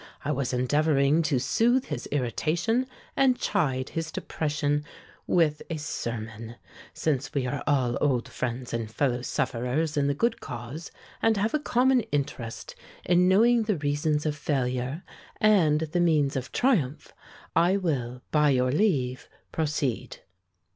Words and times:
I 0.25 0.31
was 0.31 0.51
endeavoring 0.51 1.21
to 1.21 1.37
soothe 1.37 1.85
his 1.85 2.07
irritation 2.07 2.87
and 3.15 3.37
chide 3.37 3.89
his 3.89 4.11
depression 4.11 4.83
with 5.27 5.61
a 5.69 5.77
sermon; 5.77 6.55
since 6.91 7.31
we 7.35 7.45
are 7.45 7.61
all 7.67 7.99
old 8.01 8.27
friends 8.27 8.73
and 8.73 8.89
fellow 8.89 9.21
sufferers 9.21 9.95
in 9.97 10.07
the 10.07 10.15
good 10.15 10.41
cause 10.41 10.89
and 11.21 11.37
have 11.37 11.53
a 11.53 11.59
common 11.59 11.99
interest 12.11 12.73
in 13.05 13.27
knowing 13.27 13.61
the 13.65 13.77
reasons 13.77 14.25
of 14.25 14.35
failure 14.35 15.03
and 15.39 15.81
the 15.81 16.01
means 16.01 16.35
of 16.35 16.51
triumph, 16.51 17.13
I 17.55 17.77
will 17.77 18.23
by 18.31 18.49
your 18.49 18.71
leave 18.71 19.29
proceed." 19.51 20.21